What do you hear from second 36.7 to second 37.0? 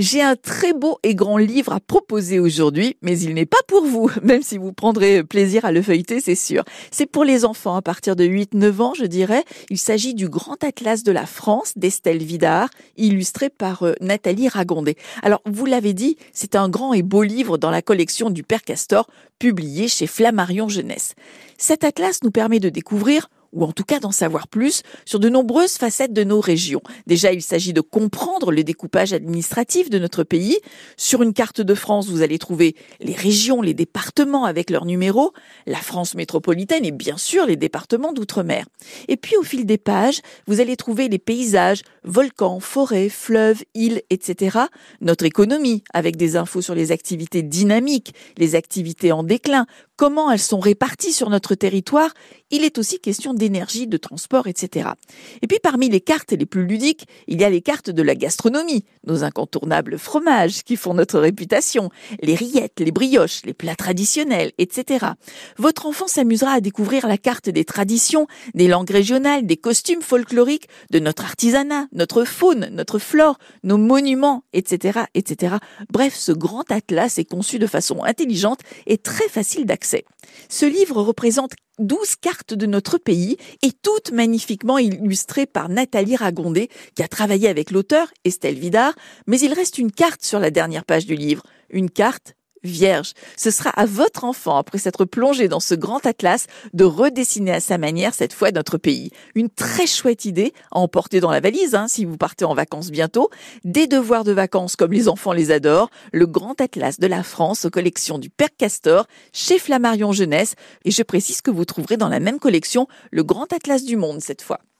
et